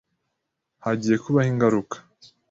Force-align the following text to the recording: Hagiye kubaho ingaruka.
Hagiye 0.83 1.15
kubaho 1.23 1.49
ingaruka. 1.51 1.95